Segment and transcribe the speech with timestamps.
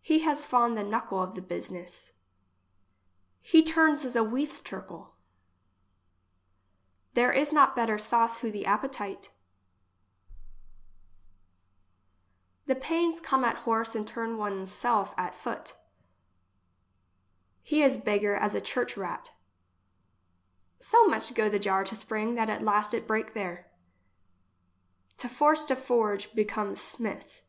[0.00, 2.10] He has fond the knuckle of the business.
[3.40, 5.12] He turns as a wcath turcocl.
[7.14, 9.30] There is not better sauce who the appetite.
[12.66, 12.74] 6o English as she is spoke.,.
[12.74, 15.76] The pains come at horse and turn one's self at foot.
[17.62, 19.30] He is beggar as a church rat
[20.80, 23.70] So much go the jar to spring that at last it break there.
[25.18, 27.42] To force to forge, becomes smith.